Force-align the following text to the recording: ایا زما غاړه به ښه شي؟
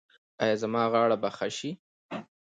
ایا 0.41 0.55
زما 0.61 0.83
غاړه 0.91 1.17
به 1.21 1.29
ښه 1.37 1.47
شي؟ 1.57 1.71